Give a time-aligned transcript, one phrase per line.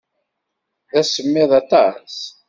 [0.91, 2.15] D asemmiḍ aṭas.